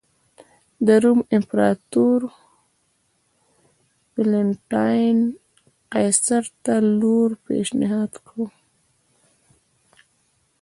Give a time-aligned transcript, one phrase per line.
[0.85, 2.19] د روم امپراتور
[4.15, 5.19] والنټیناین
[5.93, 8.45] قیصر ته لور پېشنهاد کړه.